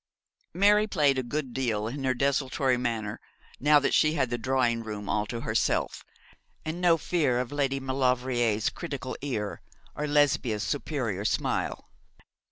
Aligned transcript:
Mary 0.51 0.87
played 0.87 1.19
a 1.19 1.21
good 1.21 1.53
deal 1.53 1.87
in 1.87 2.03
her 2.05 2.15
desultory 2.15 2.75
manner, 2.75 3.19
now 3.59 3.77
that 3.77 3.93
she 3.93 4.13
had 4.13 4.31
the 4.31 4.37
drawing 4.39 4.81
room 4.83 5.07
all 5.07 5.27
to 5.27 5.41
herself, 5.41 6.03
and 6.65 6.81
no 6.81 6.97
fear 6.97 7.39
of 7.39 7.51
Lady 7.51 7.79
Maulevrier's 7.79 8.71
critical 8.71 9.15
ear 9.21 9.61
or 9.95 10.07
Lesbia's 10.07 10.63
superior 10.63 11.23
smile. 11.23 11.87